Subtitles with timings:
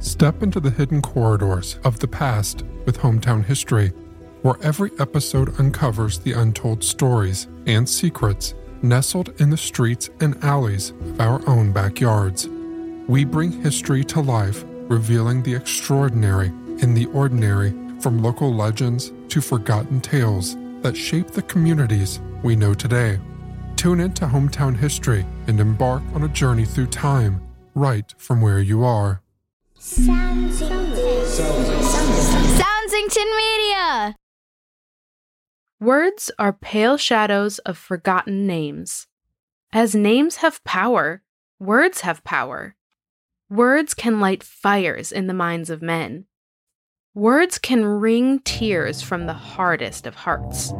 [0.00, 3.88] Step into the hidden corridors of the past with Hometown History,
[4.42, 10.90] where every episode uncovers the untold stories and secrets nestled in the streets and alleys
[10.90, 12.48] of our own backyards.
[13.08, 16.48] We bring history to life, revealing the extraordinary
[16.78, 22.74] in the ordinary, from local legends to forgotten tales that shape the communities we know
[22.74, 23.18] today.
[23.76, 27.40] Tune into Hometown History and embark on a journey through time,
[27.74, 29.22] right from where you are.
[29.84, 31.36] Soundsington
[33.36, 34.16] Media.
[35.78, 39.06] Words are pale shadows of forgotten names.
[39.74, 41.22] As names have power,
[41.60, 42.76] words have power.
[43.50, 46.24] Words can light fires in the minds of men.
[47.12, 50.72] Words can wring tears from the hardest of hearts.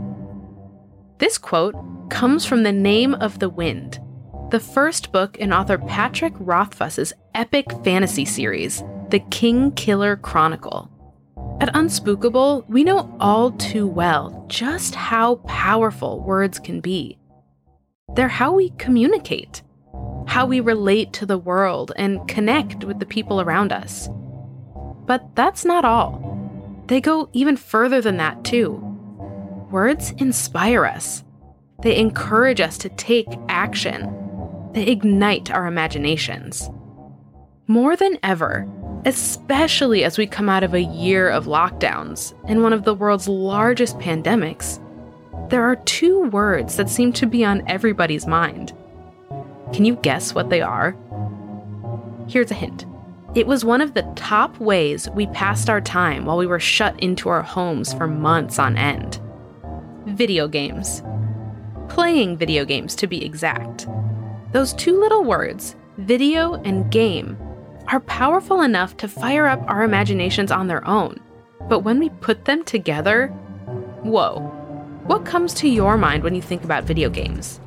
[1.18, 1.74] This quote
[2.09, 4.00] comes from The Name of the Wind,
[4.50, 8.82] the first book in author Patrick Rothfuss's epic fantasy series,
[9.14, 10.91] The King Killer Chronicle.
[11.60, 17.16] At Unspookable, we know all too well just how powerful words can be.
[18.16, 19.62] They're how we communicate,
[20.26, 24.09] how we relate to the world and connect with the people around us.
[25.07, 26.82] But that's not all.
[26.88, 28.73] They go even further than that, too.
[29.70, 31.23] Words inspire us,
[31.85, 34.12] they encourage us to take action,
[34.73, 36.68] they ignite our imaginations.
[37.68, 38.68] More than ever,
[39.05, 43.29] especially as we come out of a year of lockdowns and one of the world's
[43.29, 44.80] largest pandemics,
[45.51, 48.73] there are two words that seem to be on everybody's mind.
[49.73, 50.97] Can you guess what they are?
[52.29, 52.87] Here's a hint.
[53.35, 56.99] It was one of the top ways we passed our time while we were shut
[57.01, 59.21] into our homes for months on end.
[60.07, 61.02] Video games.
[61.88, 63.87] Playing video games, to be exact.
[64.53, 67.37] Those two little words, video and game,
[67.88, 71.19] are powerful enough to fire up our imaginations on their own.
[71.69, 73.28] But when we put them together,
[74.03, 74.41] whoa.
[75.06, 77.60] What comes to your mind when you think about video games?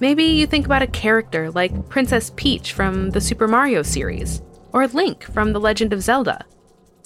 [0.00, 4.86] Maybe you think about a character like Princess Peach from the Super Mario series, or
[4.88, 6.44] Link from The Legend of Zelda.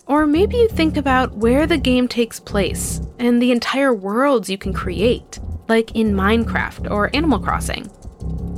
[0.07, 4.57] Or maybe you think about where the game takes place and the entire worlds you
[4.57, 5.39] can create,
[5.69, 7.91] like in Minecraft or Animal Crossing.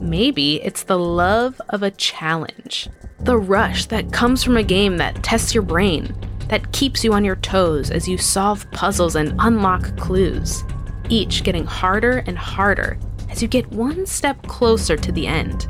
[0.01, 2.89] Maybe it's the love of a challenge,
[3.21, 6.15] the rush that comes from a game that tests your brain,
[6.49, 10.65] that keeps you on your toes as you solve puzzles and unlock clues,
[11.11, 15.67] each getting harder and harder as you get one step closer to the end.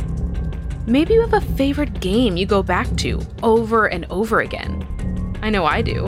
[0.86, 4.86] Maybe you have a favorite game you go back to over and over again.
[5.42, 6.06] I know I do.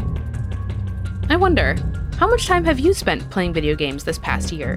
[1.28, 1.76] I wonder,
[2.18, 4.74] how much time have you spent playing video games this past year?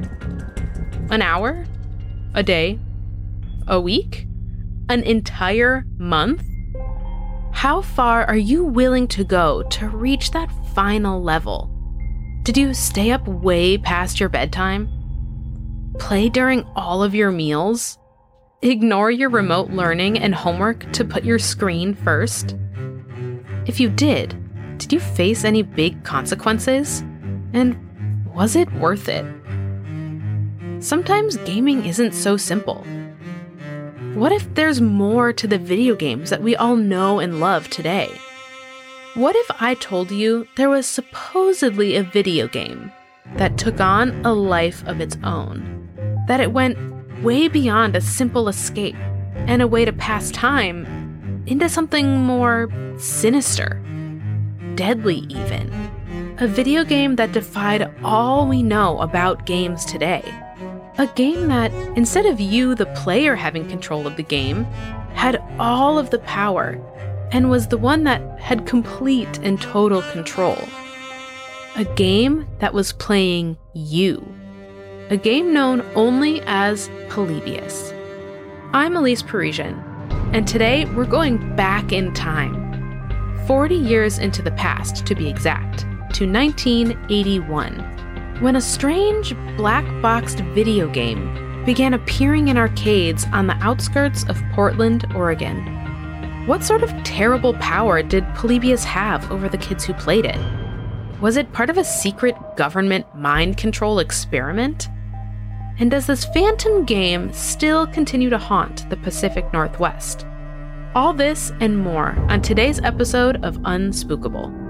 [1.11, 1.63] An hour?
[2.33, 2.79] A day?
[3.67, 4.27] A week?
[4.89, 6.43] An entire month?
[7.51, 11.71] How far are you willing to go to reach that final level?
[12.43, 14.87] Did you stay up way past your bedtime?
[15.97, 17.97] Play during all of your meals?
[18.61, 22.55] Ignore your remote learning and homework to put your screen first?
[23.65, 24.35] If you did,
[24.77, 26.99] did you face any big consequences?
[27.53, 27.75] And
[28.27, 29.25] was it worth it?
[30.83, 32.85] Sometimes gaming isn't so simple.
[34.15, 38.09] What if there's more to the video games that we all know and love today?
[39.15, 42.93] What if I told you there was supposedly a video game
[43.35, 45.89] that took on a life of its own?
[46.29, 46.77] That it went
[47.23, 48.95] way beyond a simple escape
[49.35, 53.83] and a way to pass time into something more sinister,
[54.75, 55.69] deadly, even.
[56.39, 60.23] A video game that defied all we know about games today.
[60.97, 64.63] A game that, instead of you, the player, having control of the game,
[65.13, 66.79] had all of the power
[67.31, 70.57] and was the one that had complete and total control.
[71.75, 74.25] A game that was playing you
[75.11, 77.93] a game known only as Polybius.
[78.73, 79.75] I'm Elise Parisian,
[80.33, 82.63] and today we're going back in time.
[83.45, 85.81] 40 years into the past, to be exact,
[86.15, 87.75] to 1981,
[88.41, 94.41] when a strange black boxed video game began appearing in arcades on the outskirts of
[94.53, 95.65] Portland, Oregon.
[96.45, 100.39] What sort of terrible power did Polybius have over the kids who played it?
[101.21, 104.89] Was it part of a secret government mind control experiment?
[105.79, 110.25] And does this phantom game still continue to haunt the Pacific Northwest?
[110.93, 114.64] All this and more on today's episode of Unspookable.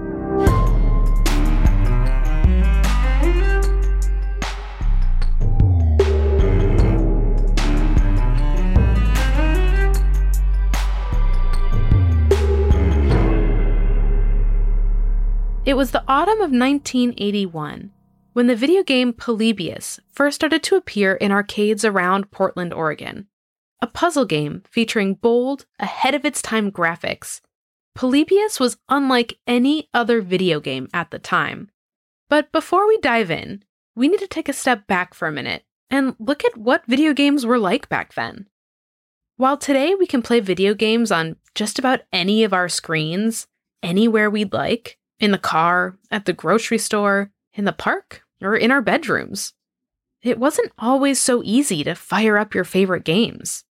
[15.66, 17.90] It was the autumn of 1981
[18.34, 23.26] when the video game Polybius first started to appear in arcades around Portland, Oregon.
[23.82, 27.40] A puzzle game featuring bold, ahead of its time graphics,
[27.96, 31.72] Polybius was unlike any other video game at the time.
[32.28, 33.64] But before we dive in,
[33.96, 37.12] we need to take a step back for a minute and look at what video
[37.12, 38.46] games were like back then.
[39.36, 43.48] While today we can play video games on just about any of our screens,
[43.82, 48.70] anywhere we'd like, in the car, at the grocery store, in the park, or in
[48.70, 49.54] our bedrooms,
[50.22, 53.64] it wasn't always so easy to fire up your favorite games.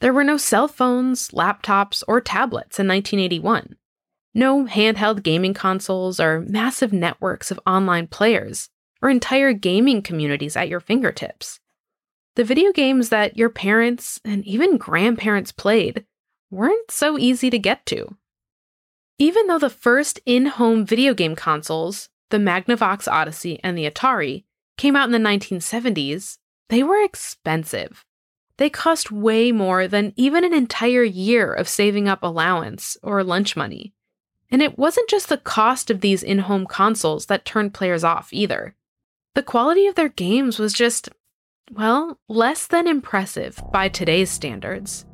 [0.00, 3.76] There were no cell phones, laptops, or tablets in 1981.
[4.34, 8.68] No handheld gaming consoles or massive networks of online players
[9.02, 11.58] or entire gaming communities at your fingertips.
[12.36, 16.04] The video games that your parents and even grandparents played
[16.50, 18.16] weren't so easy to get to.
[19.18, 24.44] Even though the first in home video game consoles, the Magnavox Odyssey and the Atari,
[24.76, 26.38] came out in the 1970s,
[26.68, 28.04] they were expensive.
[28.58, 33.56] They cost way more than even an entire year of saving up allowance or lunch
[33.56, 33.92] money.
[34.50, 38.28] And it wasn't just the cost of these in home consoles that turned players off
[38.32, 38.76] either.
[39.34, 41.08] The quality of their games was just,
[41.72, 45.04] well, less than impressive by today's standards.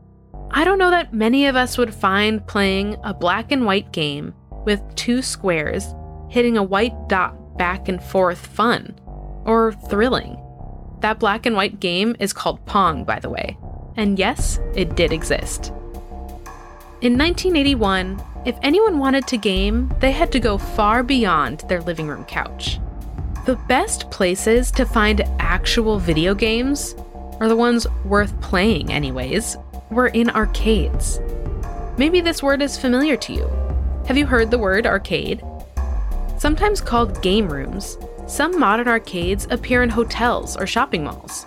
[0.50, 4.35] I don't know that many of us would find playing a black and white game
[4.64, 5.94] with two squares
[6.29, 8.99] hitting a white dot back and forth fun
[9.44, 10.41] or thrilling.
[11.00, 13.58] That black and white game is called Pong, by the way.
[13.96, 15.69] And yes, it did exist.
[17.00, 22.08] In 1981, if anyone wanted to game, they had to go far beyond their living
[22.08, 22.81] room couch.
[23.46, 26.94] The best places to find actual video games,
[27.41, 29.56] or the ones worth playing, anyways,
[29.94, 31.20] were in arcades.
[31.96, 33.49] Maybe this word is familiar to you.
[34.06, 35.43] Have you heard the word arcade?
[36.38, 37.96] Sometimes called game rooms,
[38.26, 41.46] some modern arcades appear in hotels or shopping malls.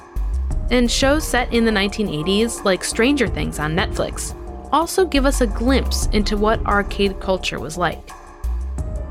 [0.72, 4.34] And shows set in the 1980s, like Stranger Things on Netflix,
[4.72, 8.10] also give us a glimpse into what arcade culture was like.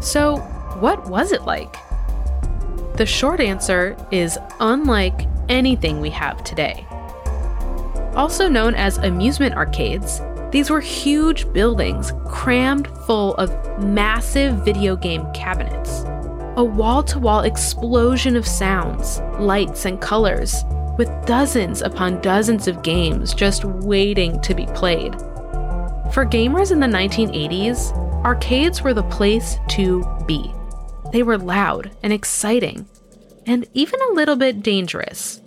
[0.01, 0.39] So,
[0.81, 1.77] what was it like?
[2.97, 6.86] The short answer is unlike anything we have today.
[8.17, 13.51] Also known as amusement arcades, these were huge buildings crammed full of
[13.83, 16.03] massive video game cabinets.
[16.57, 20.65] A wall to wall explosion of sounds, lights, and colors,
[20.97, 25.13] with dozens upon dozens of games just waiting to be played.
[26.11, 30.51] For gamers in the 1980s, arcades were the place to be.
[31.13, 32.89] They were loud and exciting,
[33.45, 35.43] and even a little bit dangerous.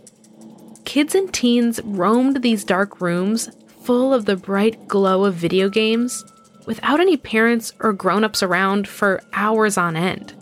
[0.90, 3.48] Kids and teens roamed these dark rooms
[3.84, 6.26] full of the bright glow of video games
[6.66, 10.34] without any parents or grown ups around for hours on end.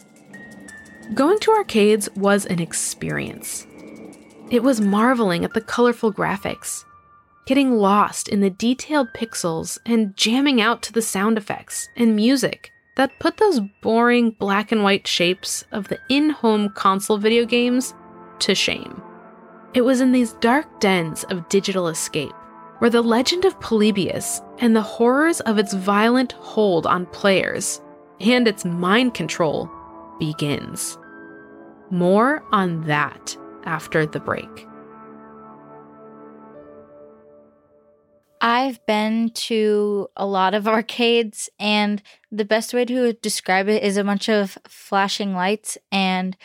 [1.14, 3.68] Going to arcades was an experience.
[4.50, 6.86] It was marveling at the colorful graphics,
[7.46, 12.72] getting lost in the detailed pixels, and jamming out to the sound effects and music
[12.96, 17.94] that put those boring black and white shapes of the in home console video games
[18.40, 19.04] to shame.
[19.78, 22.34] It was in these dark dens of digital escape
[22.80, 27.80] where the legend of Polybius and the horrors of its violent hold on players
[28.20, 29.70] and its mind control
[30.18, 30.98] begins.
[31.92, 34.68] More on that after the break.
[38.42, 43.96] I've been to a lot of arcades, and the best way to describe it is
[43.96, 46.36] a bunch of flashing lights and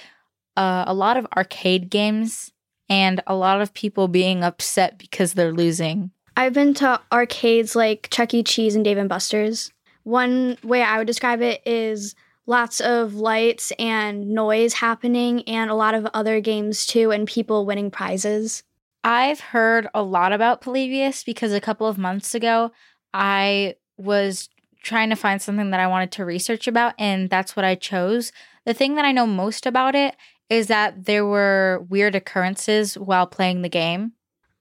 [0.55, 2.52] uh, a lot of arcade games,
[2.93, 6.11] and a lot of people being upset because they're losing.
[6.37, 8.43] I've been to arcades like Chuck E.
[8.43, 9.73] Cheese and Dave and Buster's.
[10.03, 15.75] One way I would describe it is lots of lights and noise happening, and a
[15.75, 18.63] lot of other games too, and people winning prizes.
[19.03, 22.73] I've heard a lot about Polybius because a couple of months ago,
[23.15, 24.51] I was
[24.83, 28.33] trying to find something that I wanted to research about, and that's what I chose.
[28.67, 30.15] The thing that I know most about it
[30.53, 34.13] is that there were weird occurrences while playing the game.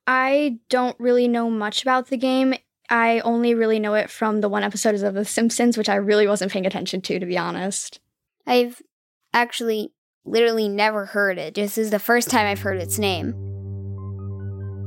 [0.08, 2.54] I don't really know much about the game.
[2.90, 6.28] I only really know it from the one episode of The Simpsons, which I really
[6.28, 8.00] wasn't paying attention to, to be honest.
[8.48, 8.82] I've
[9.34, 9.92] actually
[10.24, 11.56] literally never heard it.
[11.56, 13.36] This is the first time I've heard its name.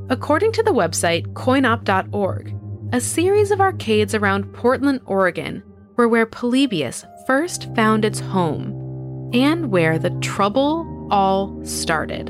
[0.09, 2.55] According to the website coinop.org,
[2.95, 5.63] a series of arcades around Portland, Oregon
[5.97, 12.27] were where Polybius first found its home and where the trouble all started.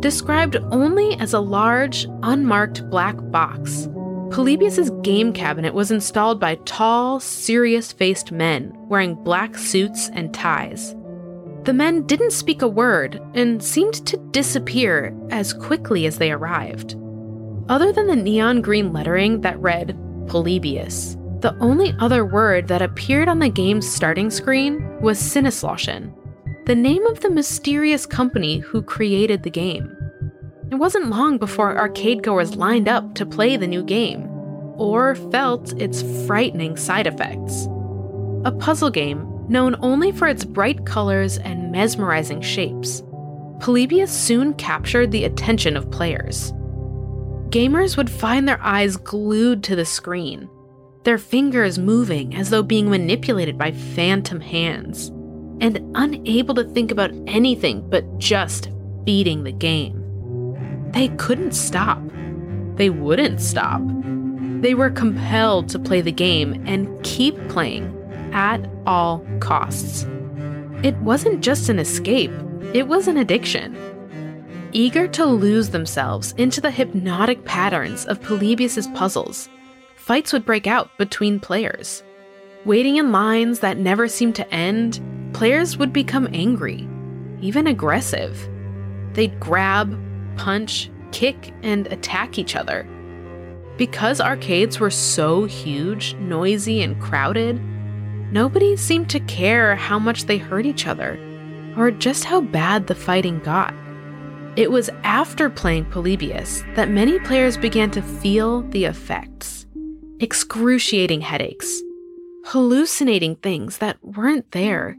[0.00, 3.88] Described only as a large, unmarked black box,
[4.30, 10.94] Polybius's game cabinet was installed by tall, serious faced men wearing black suits and ties.
[11.64, 16.94] The men didn't speak a word and seemed to disappear as quickly as they arrived.
[17.68, 23.28] Other than the neon green lettering that read Polybius, the only other word that appeared
[23.28, 26.14] on the game's starting screen was Sinneslöschen,
[26.66, 29.96] the name of the mysterious company who created the game.
[30.72, 34.26] It wasn't long before arcade goers lined up to play the new game,
[34.76, 37.68] or felt its frightening side effects.
[38.44, 43.00] A puzzle game known only for its bright colors and mesmerizing shapes.
[43.60, 46.50] Polybius soon captured the attention of players.
[47.50, 50.50] Gamers would find their eyes glued to the screen,
[51.04, 55.12] their fingers moving as though being manipulated by phantom hands,
[55.60, 58.70] and unable to think about anything but just
[59.04, 60.02] beating the game.
[60.92, 62.00] They couldn't stop.
[62.76, 63.80] They wouldn't stop.
[64.60, 67.92] They were compelled to play the game and keep playing
[68.32, 70.06] at all costs.
[70.82, 72.32] It wasn't just an escape,
[72.74, 73.76] it was an addiction.
[74.72, 79.48] Eager to lose themselves into the hypnotic patterns of Polybius's puzzles,
[79.96, 82.02] fights would break out between players.
[82.64, 85.00] Waiting in lines that never seemed to end,
[85.36, 86.88] players would become angry,
[87.42, 88.48] even aggressive.
[89.12, 89.94] They'd grab,
[90.38, 92.88] punch, kick, and attack each other.
[93.76, 97.60] Because arcades were so huge, noisy, and crowded,
[98.32, 101.18] nobody seemed to care how much they hurt each other,
[101.76, 103.74] or just how bad the fighting got.
[104.56, 109.66] It was after playing Polybius that many players began to feel the effects
[110.18, 111.82] excruciating headaches,
[112.46, 114.96] hallucinating things that weren't there,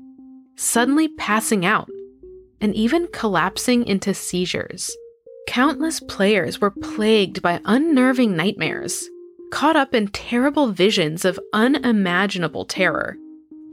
[0.57, 1.89] suddenly passing out,
[2.59, 4.95] and even collapsing into seizures.
[5.47, 9.07] Countless players were plagued by unnerving nightmares,
[9.51, 13.15] caught up in terrible visions of unimaginable terror.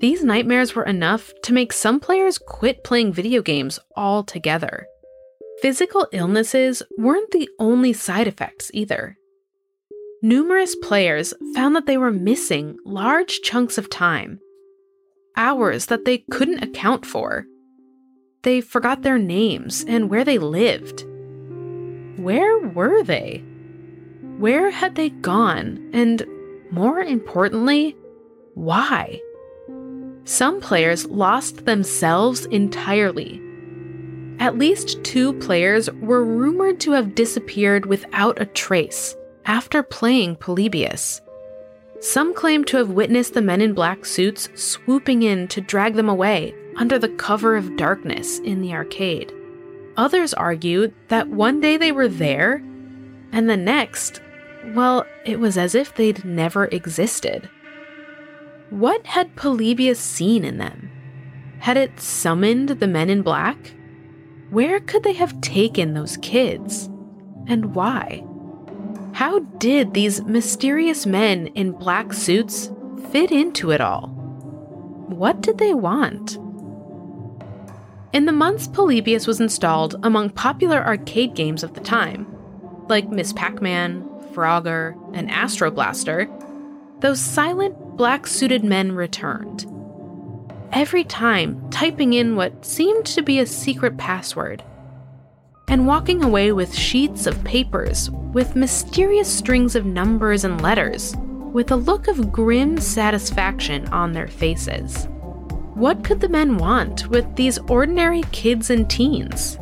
[0.00, 4.86] These nightmares were enough to make some players quit playing video games altogether.
[5.62, 9.16] Physical illnesses weren't the only side effects either.
[10.22, 14.40] Numerous players found that they were missing large chunks of time,
[15.36, 17.46] hours that they couldn't account for.
[18.42, 21.04] They forgot their names and where they lived.
[22.16, 23.42] Where were they?
[24.38, 25.90] Where had they gone?
[25.92, 26.24] And
[26.70, 27.96] more importantly,
[28.54, 29.20] why?
[30.24, 33.40] Some players lost themselves entirely.
[34.38, 39.14] At least two players were rumored to have disappeared without a trace
[39.44, 41.20] after playing Polybius.
[42.04, 46.11] Some claim to have witnessed the men in black suits swooping in to drag them
[46.11, 49.32] away under the cover of darkness in the arcade.
[49.96, 52.56] Others argued that one day they were there,
[53.32, 54.20] and the next,
[54.75, 57.49] well, it was as if they'd never existed.
[58.68, 60.90] What had Polybius seen in them?
[61.61, 63.73] Had it summoned the men in black?
[64.50, 66.90] Where could they have taken those kids?
[67.46, 68.26] And why?
[69.14, 72.73] How did these mysterious men in black suits
[73.12, 74.09] fit into it all?
[75.06, 76.37] What did they want?
[78.12, 82.26] In the months Polybius was installed among popular arcade games of the time,
[82.88, 84.02] like Miss Pac Man,
[84.33, 86.28] Frogger, and Astro Blaster,
[86.99, 89.64] those silent, black suited men returned.
[90.73, 94.64] Every time typing in what seemed to be a secret password,
[95.68, 101.14] and walking away with sheets of papers with mysterious strings of numbers and letters,
[101.52, 105.06] with a look of grim satisfaction on their faces.
[105.75, 109.59] What could the men want with these ordinary kids and teens?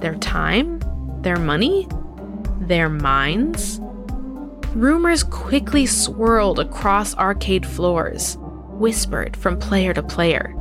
[0.00, 0.80] Their time?
[1.22, 1.88] Their money?
[2.60, 3.80] Their minds?
[4.74, 8.36] Rumors quickly swirled across arcade floors,
[8.68, 10.54] whispered from player to player,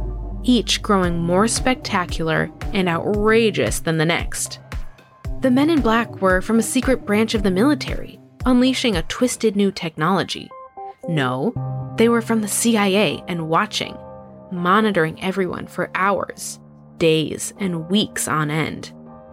[0.44, 4.60] each growing more spectacular and outrageous than the next.
[5.42, 9.56] The men in black were from a secret branch of the military, unleashing a twisted
[9.56, 10.50] new technology.
[11.08, 11.54] No,
[11.98, 13.98] they were from the CIA and watching
[14.52, 16.60] monitoring everyone for hours,
[16.98, 18.92] days, and weeks on end.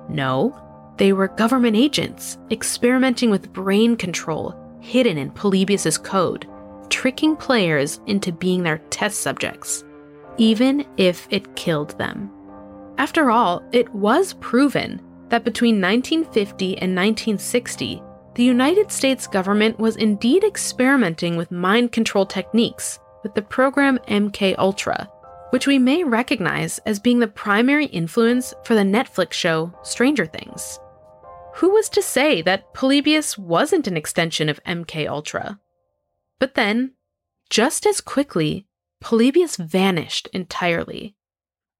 [0.08, 0.56] No,
[0.96, 6.46] they were government agents experimenting with brain control hidden in Polybius's code,
[6.88, 9.84] tricking players into being their test subjects,
[10.38, 12.30] even if it killed them.
[12.96, 18.02] After all, it was proven that between 1950 and 1960,
[18.34, 24.54] the United States government was indeed experimenting with mind control techniques with the program MK
[24.58, 25.08] Ultra,
[25.50, 30.78] which we may recognize as being the primary influence for the Netflix show Stranger Things.
[31.56, 35.58] who was to say that Polybius wasn't an extension of MK Ultra?
[36.38, 36.92] But then,
[37.48, 38.66] just as quickly,
[39.00, 41.14] Polybius vanished entirely.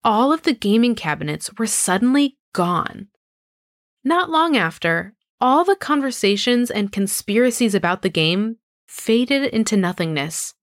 [0.02, 3.08] All of the gaming cabinets were suddenly gone.
[4.06, 10.54] Not long after, all the conversations and conspiracies about the game faded into nothingness.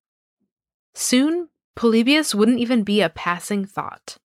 [0.93, 4.15] Soon, Polybius wouldn't even be a passing thought.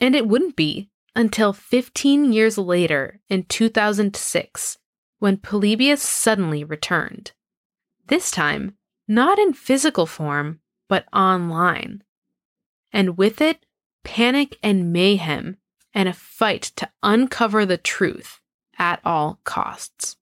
[0.00, 4.78] And it wouldn't be until 15 years later in 2006
[5.18, 7.32] when Polybius suddenly returned.
[8.06, 12.02] This time, not in physical form, but online.
[12.94, 13.66] And with it,
[14.04, 15.58] panic and mayhem,
[15.94, 18.40] and a fight to uncover the truth
[18.78, 20.16] at all costs.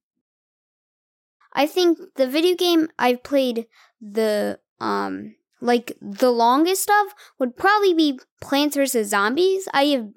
[1.52, 3.66] I think the video game I've played
[4.00, 9.68] the um like the longest of would probably be Plants vs Zombies.
[9.73, 10.08] I have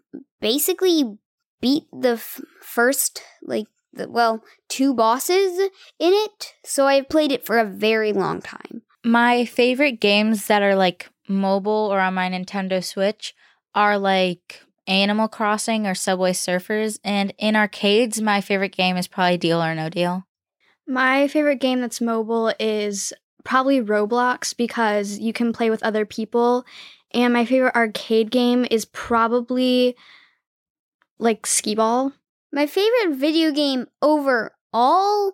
[0.42, 1.18] basically
[1.62, 5.60] beat the f- first like the, well two bosses
[5.98, 8.82] in it, so I've played it for a very long time.
[9.04, 13.34] My favorite games that are like mobile or on my Nintendo Switch
[13.74, 19.38] are like Animal Crossing or Subway Surfers, and in arcades, my favorite game is probably
[19.38, 20.26] Deal or No Deal.
[20.88, 26.66] My favorite game that's mobile is probably Roblox because you can play with other people.
[27.14, 29.96] And my favorite arcade game is probably
[31.20, 32.12] like Skee Ball.
[32.52, 35.34] My favorite video game overall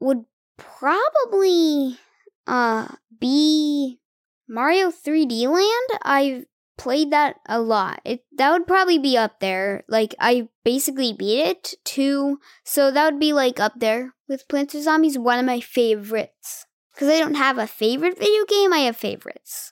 [0.00, 0.24] would
[0.58, 1.98] probably
[2.46, 3.98] uh be
[4.46, 6.00] Mario 3D Land.
[6.02, 6.44] I've
[6.76, 8.00] played that a lot.
[8.04, 9.84] It that would probably be up there.
[9.88, 14.74] Like I basically beat it too, so that would be like up there with Plants
[14.74, 15.18] vs Zombies.
[15.18, 18.72] One of my favorites because I don't have a favorite video game.
[18.72, 19.70] I have favorites.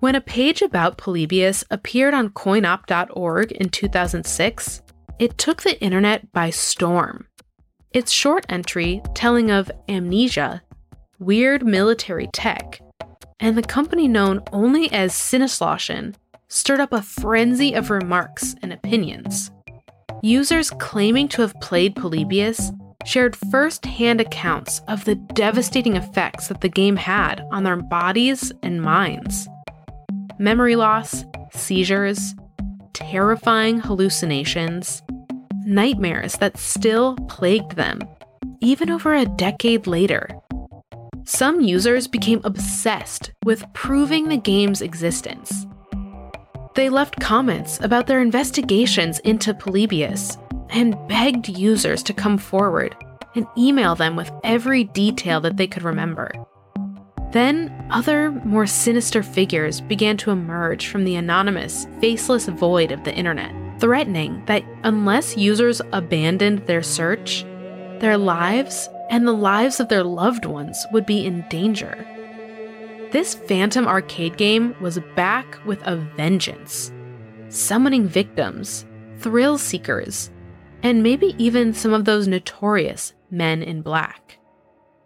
[0.00, 4.82] When a page about Polybius appeared on coinop.org in 2006,
[5.18, 7.26] it took the internet by storm.
[7.92, 10.62] Its short entry, telling of amnesia,
[11.18, 12.80] weird military tech,
[13.40, 16.14] and the company known only as Sinneslöschen
[16.48, 19.50] stirred up a frenzy of remarks and opinions.
[20.22, 22.72] Users claiming to have played Polybius
[23.04, 28.52] shared first hand accounts of the devastating effects that the game had on their bodies
[28.62, 29.48] and minds
[30.38, 32.34] memory loss, seizures,
[32.92, 35.02] terrifying hallucinations,
[35.64, 38.00] nightmares that still plagued them,
[38.60, 40.28] even over a decade later.
[41.26, 45.66] Some users became obsessed with proving the game's existence.
[46.74, 50.36] They left comments about their investigations into Polybius
[50.68, 52.94] and begged users to come forward
[53.34, 56.30] and email them with every detail that they could remember.
[57.32, 63.14] Then, other, more sinister figures began to emerge from the anonymous, faceless void of the
[63.14, 67.44] internet, threatening that unless users abandoned their search,
[68.00, 72.06] their lives and the lives of their loved ones would be in danger.
[73.10, 76.92] This Phantom arcade game was back with a vengeance,
[77.48, 78.86] summoning victims,
[79.18, 80.30] thrill seekers,
[80.82, 84.38] and maybe even some of those notorious men in black.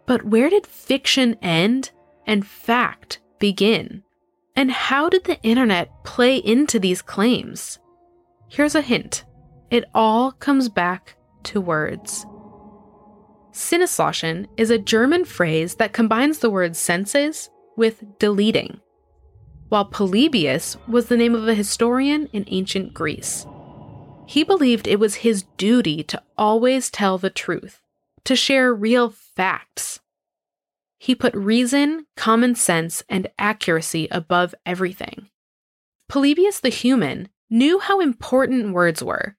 [0.05, 1.91] But where did fiction end
[2.25, 4.03] and fact begin?
[4.55, 7.79] And how did the internet play into these claims?
[8.47, 9.23] Here's a hint
[9.69, 12.25] it all comes back to words.
[13.51, 18.79] Sinneslöschen is a German phrase that combines the word senses with deleting,
[19.69, 23.45] while Polybius was the name of a historian in ancient Greece.
[24.27, 27.81] He believed it was his duty to always tell the truth,
[28.25, 29.99] to share real facts.
[30.99, 35.29] He put reason, common sense, and accuracy above everything.
[36.07, 39.37] Polybius the human knew how important words were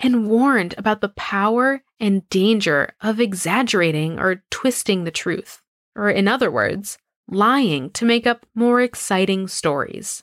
[0.00, 5.62] and warned about the power and danger of exaggerating or twisting the truth,
[5.96, 10.22] or in other words, lying to make up more exciting stories.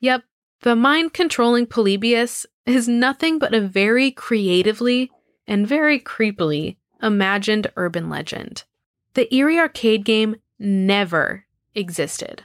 [0.00, 0.22] Yep,
[0.62, 5.10] the mind controlling Polybius is nothing but a very creatively
[5.46, 8.64] and very creepily imagined urban legend.
[9.14, 12.44] The Eerie arcade game never existed.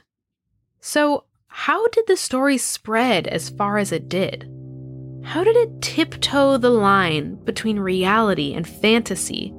[0.80, 4.50] So, how did the story spread as far as it did?
[5.26, 9.52] How did it tiptoe the line between reality and fantasy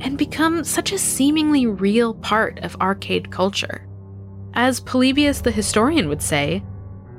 [0.00, 3.88] and become such a seemingly real part of arcade culture?
[4.52, 6.62] As Polybius the historian would say,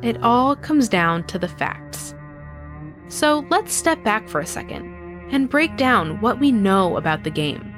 [0.04, 2.14] it all comes down to the facts.
[3.08, 4.86] So let's step back for a second
[5.32, 7.74] and break down what we know about the game.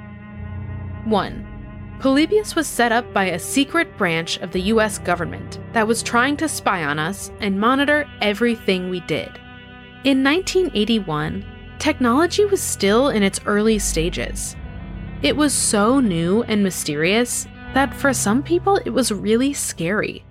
[1.06, 1.98] 1.
[2.02, 6.36] Polybius was set up by a secret branch of the US government that was trying
[6.36, 9.40] to spy on us and monitor everything we did.
[10.04, 11.46] In 1981,
[11.78, 14.56] technology was still in its early stages.
[15.22, 20.26] It was so new and mysterious that for some people it was really scary.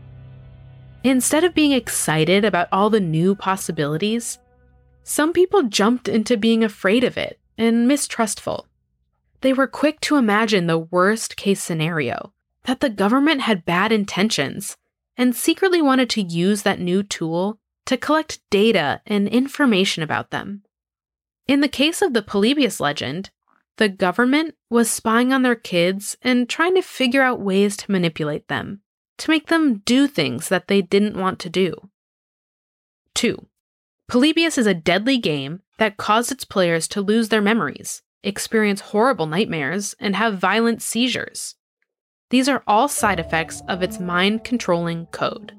[1.04, 4.40] Instead of being excited about all the new possibilities,
[5.04, 8.66] some people jumped into being afraid of it and mistrustful.
[9.40, 12.32] They were quick to imagine the worst case scenario
[12.64, 14.76] that the government had bad intentions
[15.16, 20.62] and secretly wanted to use that new tool to collect data and information about them.
[21.46, 23.30] In the case of the Polybius legend,
[23.76, 28.48] the government was spying on their kids and trying to figure out ways to manipulate
[28.48, 28.82] them,
[29.18, 31.90] to make them do things that they didn't want to do.
[33.14, 33.46] 2.
[34.06, 39.26] Polybius is a deadly game that caused its players to lose their memories, experience horrible
[39.26, 41.54] nightmares, and have violent seizures.
[42.30, 45.52] These are all side effects of its mind controlling code.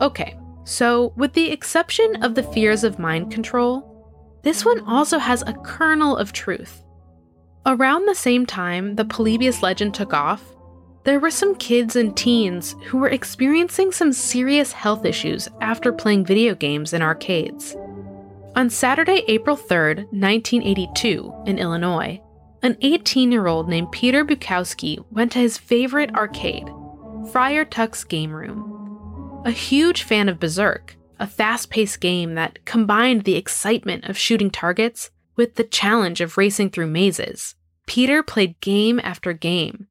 [0.00, 5.42] Okay, so with the exception of the fears of mind control, this one also has
[5.42, 6.82] a kernel of truth.
[7.64, 10.42] Around the same time the Polybius legend took off,
[11.04, 16.24] there were some kids and teens who were experiencing some serious health issues after playing
[16.24, 17.76] video games in arcades.
[18.56, 22.20] On Saturday, April 3rd, 1982, in Illinois,
[22.64, 26.68] an 18 year old named Peter Burkowski went to his favorite arcade,
[27.30, 28.75] Friar Tuck's Game Room.
[29.46, 34.50] A huge fan of Berserk, a fast paced game that combined the excitement of shooting
[34.50, 37.54] targets with the challenge of racing through mazes,
[37.86, 39.86] Peter played game after game,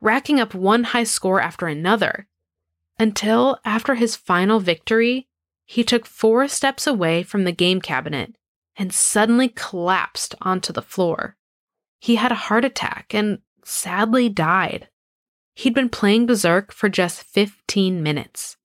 [0.00, 2.28] racking up one high score after another,
[2.96, 5.26] until after his final victory,
[5.66, 8.36] he took four steps away from the game cabinet
[8.76, 11.36] and suddenly collapsed onto the floor.
[11.98, 14.86] He had a heart attack and sadly died.
[15.56, 18.58] He'd been playing Berserk for just 15 minutes.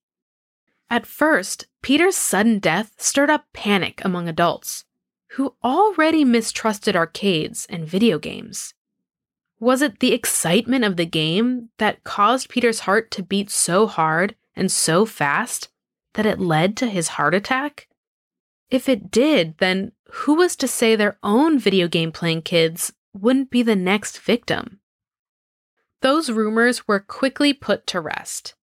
[0.90, 4.86] At first, Peter's sudden death stirred up panic among adults
[5.32, 8.74] who already mistrusted arcades and video games.
[9.60, 14.36] Was it the excitement of the game that caused Peter's heart to beat so hard
[14.56, 15.70] and so fast
[16.14, 17.88] that it led to his heart attack?
[18.70, 23.50] If it did, then who was to say their own video game playing kids wouldn't
[23.50, 24.80] be the next victim?
[26.02, 28.54] Those rumors were quickly put to rest.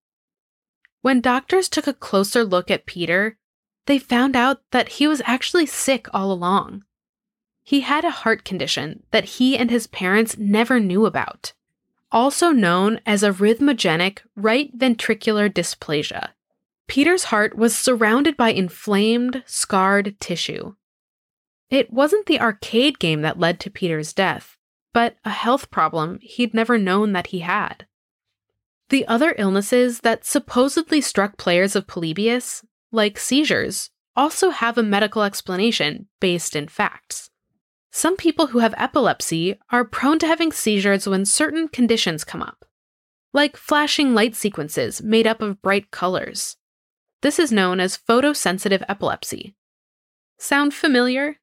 [1.04, 3.36] When doctors took a closer look at Peter,
[3.84, 6.82] they found out that he was actually sick all along.
[7.62, 11.52] He had a heart condition that he and his parents never knew about,
[12.10, 16.30] also known as arrhythmogenic right ventricular dysplasia.
[16.86, 20.74] Peter's heart was surrounded by inflamed, scarred tissue.
[21.68, 24.56] It wasn't the arcade game that led to Peter's death,
[24.94, 27.86] but a health problem he'd never known that he had.
[28.94, 35.24] The other illnesses that supposedly struck players of Polybius like seizures, also have a medical
[35.24, 37.28] explanation based in facts.
[37.90, 42.64] Some people who have epilepsy are prone to having seizures when certain conditions come up,
[43.33, 46.57] like flashing light sequences made up of bright colors.
[47.20, 49.57] This is known as photosensitive epilepsy.
[50.38, 51.40] Sound familiar?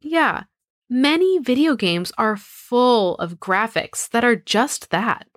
[0.00, 0.42] Yeah,
[0.88, 5.28] many video games are full of graphics that are just that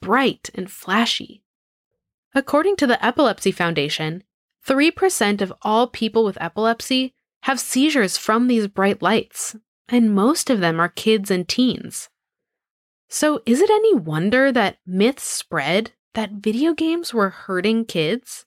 [0.00, 1.42] bright and flashy.
[2.34, 4.22] According to the Epilepsy Foundation,
[4.66, 9.56] 3% of all people with epilepsy have seizures from these bright lights,
[9.88, 12.08] and most of them are kids and teens.
[13.08, 18.46] So, is it any wonder that myths spread that video games were hurting kids?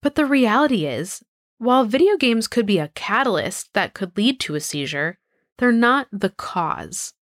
[0.00, 1.24] But the reality is,
[1.58, 5.18] while video games could be a catalyst that could lead to a seizure,
[5.58, 7.14] they're not the cause.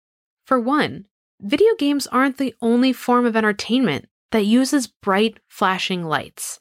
[0.45, 1.07] For one,
[1.41, 6.61] video games aren't the only form of entertainment that uses bright, flashing lights.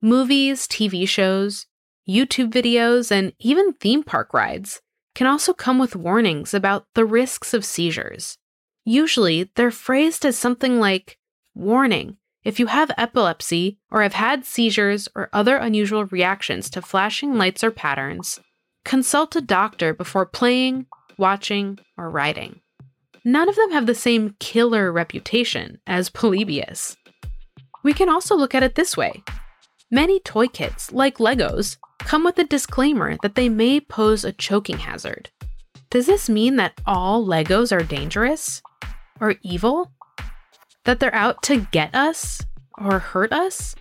[0.00, 1.66] Movies, TV shows,
[2.08, 4.80] YouTube videos, and even theme park rides
[5.14, 8.38] can also come with warnings about the risks of seizures.
[8.84, 11.18] Usually, they're phrased as something like
[11.54, 17.34] Warning, if you have epilepsy or have had seizures or other unusual reactions to flashing
[17.36, 18.38] lights or patterns,
[18.84, 20.86] consult a doctor before playing,
[21.18, 22.60] watching, or riding.
[23.24, 26.96] None of them have the same killer reputation as Polybius.
[27.82, 29.22] We can also look at it this way
[29.90, 34.78] Many toy kits, like Legos, come with a disclaimer that they may pose a choking
[34.78, 35.30] hazard.
[35.90, 38.62] Does this mean that all Legos are dangerous?
[39.20, 39.90] Or evil?
[40.84, 42.40] That they're out to get us?
[42.78, 43.74] Or hurt us?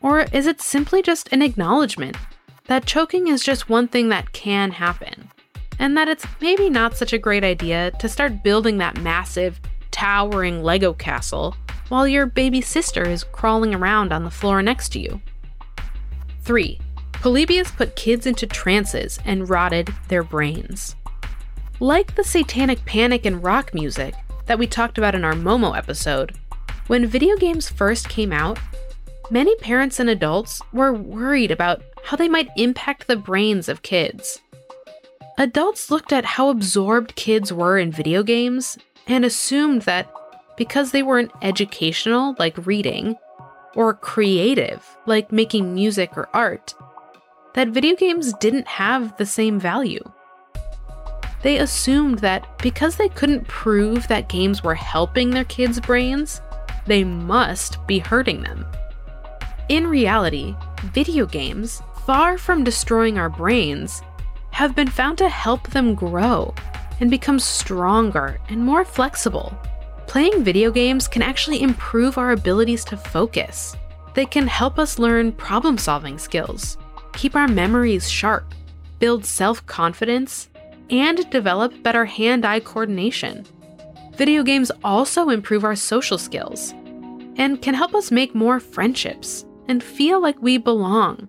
[0.00, 2.16] Or is it simply just an acknowledgement
[2.66, 5.30] that choking is just one thing that can happen?
[5.78, 9.60] And that it's maybe not such a great idea to start building that massive,
[9.90, 11.56] towering Lego castle
[11.88, 15.20] while your baby sister is crawling around on the floor next to you.
[16.42, 16.78] 3.
[17.12, 20.96] Polybius put kids into trances and rotted their brains.
[21.80, 24.14] Like the satanic panic in rock music
[24.46, 26.36] that we talked about in our Momo episode,
[26.86, 28.58] when video games first came out,
[29.30, 34.42] many parents and adults were worried about how they might impact the brains of kids.
[35.36, 40.08] Adults looked at how absorbed kids were in video games and assumed that
[40.56, 43.16] because they weren't educational, like reading,
[43.74, 46.72] or creative, like making music or art,
[47.54, 50.02] that video games didn't have the same value.
[51.42, 56.40] They assumed that because they couldn't prove that games were helping their kids' brains,
[56.86, 58.64] they must be hurting them.
[59.68, 60.54] In reality,
[60.92, 64.00] video games, far from destroying our brains,
[64.54, 66.54] have been found to help them grow
[67.00, 69.52] and become stronger and more flexible.
[70.06, 73.76] Playing video games can actually improve our abilities to focus.
[74.14, 76.78] They can help us learn problem solving skills,
[77.14, 78.54] keep our memories sharp,
[79.00, 80.50] build self confidence,
[80.88, 83.44] and develop better hand eye coordination.
[84.14, 86.70] Video games also improve our social skills
[87.36, 91.28] and can help us make more friendships and feel like we belong.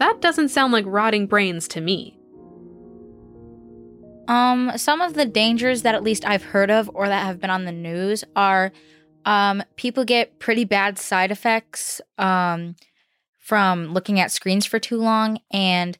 [0.00, 2.17] That doesn't sound like rotting brains to me.
[4.28, 7.50] Um, some of the dangers that at least I've heard of or that have been
[7.50, 8.72] on the news are
[9.24, 12.76] um, people get pretty bad side effects um,
[13.38, 15.96] from looking at screens for too long, and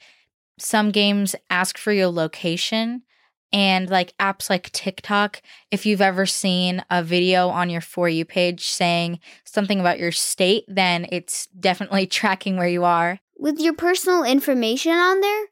[0.59, 3.03] some games ask for your location.
[3.51, 8.27] And like apps like TikTok, if you've ever seen a video on your For You
[8.27, 13.21] page saying something about your state, then it's definitely tracking where you are.
[13.39, 15.47] With your personal information on there,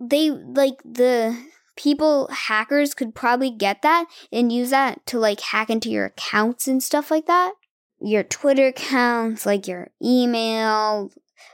[0.00, 1.36] they like the
[1.80, 6.68] people hackers could probably get that and use that to like hack into your accounts
[6.68, 7.52] and stuff like that
[8.00, 11.10] your twitter accounts like your email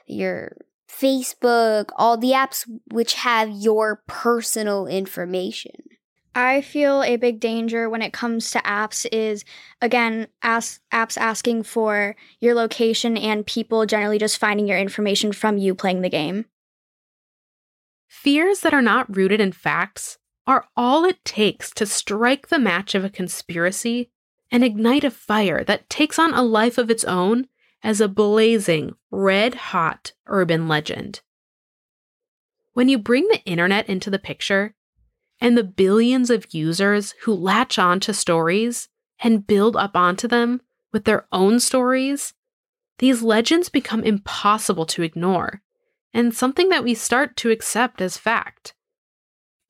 [0.07, 0.57] your
[0.89, 5.77] facebook all the apps which have your personal information
[6.39, 9.43] I feel a big danger when it comes to apps is
[9.81, 15.75] again apps asking for your location and people generally just finding your information from you
[15.75, 16.45] playing the game.
[18.09, 22.95] Fears that are not rooted in facts are all it takes to strike the match
[22.95, 24.11] of a conspiracy
[24.51, 27.49] and ignite a fire that takes on a life of its own
[27.83, 31.21] as a blazing, red hot urban legend.
[32.73, 34.75] When you bring the internet into the picture,
[35.41, 38.89] and the billions of users who latch on to stories
[39.21, 40.61] and build up onto them
[40.93, 42.35] with their own stories,
[42.99, 45.63] these legends become impossible to ignore
[46.17, 48.73] and something that we start to accept as fact.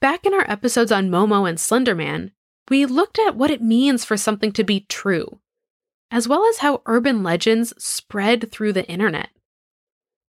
[0.00, 2.30] Back in our episodes on Momo and Slenderman,
[2.70, 5.40] we looked at what it means for something to be true,
[6.08, 9.30] as well as how urban legends spread through the internet.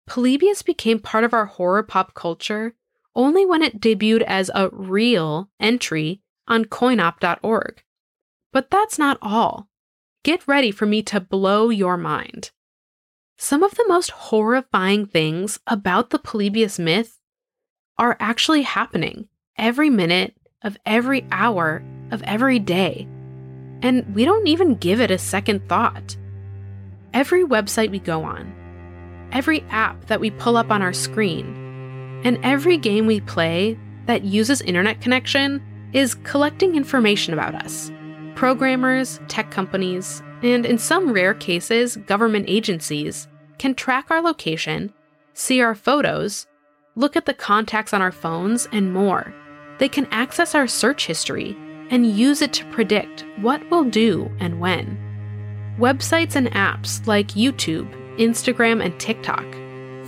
[0.07, 2.75] Polybius became part of our horror pop culture
[3.13, 7.83] only when it debuted as a real entry on coinop.org.
[8.53, 9.67] But that's not all.
[10.23, 12.51] Get ready for me to blow your mind.
[13.37, 17.19] Some of the most horrifying things about the Polybius myth
[17.97, 23.07] are actually happening every minute of every hour of every day.
[23.81, 26.15] And we don't even give it a second thought.
[27.13, 28.53] Every website we go on,
[29.31, 34.23] every app that we pull up on our screen, and every game we play that
[34.23, 35.61] uses internet connection
[35.93, 37.91] is collecting information about us.
[38.35, 44.93] Programmers, tech companies, and in some rare cases, government agencies can track our location,
[45.33, 46.47] see our photos,
[46.95, 49.33] look at the contacts on our phones, and more.
[49.79, 51.57] They can access our search history
[51.89, 54.97] and use it to predict what we'll do and when.
[55.79, 59.45] Websites and apps like YouTube, Instagram, and TikTok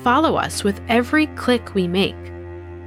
[0.03, 2.15] follow us with every click we make.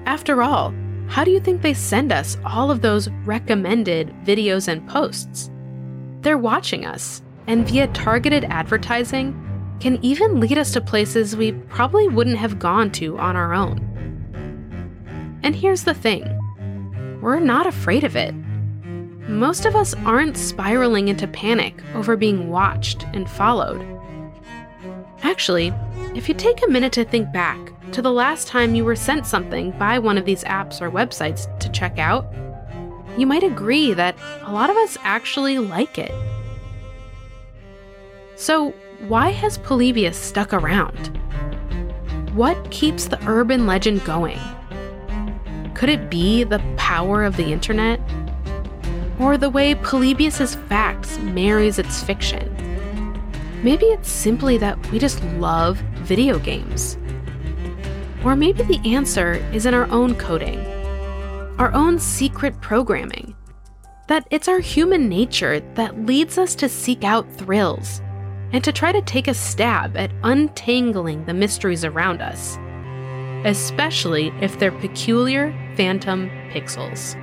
[0.06, 0.74] After all,
[1.08, 5.50] how do you think they send us all of those recommended videos and posts?
[6.22, 9.34] They're watching us, and via targeted advertising,
[9.80, 13.80] can even lead us to places we probably wouldn't have gone to on our own.
[15.42, 16.22] And here's the thing
[17.20, 18.32] we're not afraid of it.
[19.28, 23.84] Most of us aren't spiraling into panic over being watched and followed.
[25.24, 25.74] Actually,
[26.14, 27.58] if you take a minute to think back
[27.90, 31.58] to the last time you were sent something by one of these apps or websites
[31.58, 32.32] to check out,
[33.18, 36.12] you might agree that a lot of us actually like it.
[38.40, 38.70] So,
[39.06, 41.08] why has Polybius stuck around?
[42.34, 44.40] What keeps the urban legend going?
[45.74, 48.00] Could it be the power of the internet?
[49.18, 52.48] Or the way Polybius's facts marries its fiction?
[53.62, 56.96] Maybe it's simply that we just love video games.
[58.24, 60.64] Or maybe the answer is in our own coding,
[61.58, 63.36] our own secret programming.
[64.08, 68.00] That it's our human nature that leads us to seek out thrills
[68.52, 72.58] and to try to take a stab at untangling the mysteries around us,
[73.44, 77.16] especially if they're peculiar phantom pixels.